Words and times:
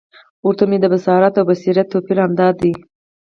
ورته 0.45 0.63
ومي 0.65 0.77
د 0.81 0.85
بصارت 0.93 1.33
او 1.39 1.45
بصیرت 1.49 1.87
توپیر 1.89 2.17
همد 2.23 2.37
دادی، 2.39 2.73